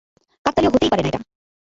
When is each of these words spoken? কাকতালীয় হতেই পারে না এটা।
কাকতালীয় 0.45 0.71
হতেই 0.73 0.91
পারে 0.91 1.01
না 1.03 1.09
এটা। 1.09 1.19